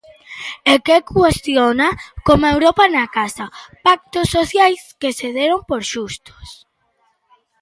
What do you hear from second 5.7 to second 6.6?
xustos.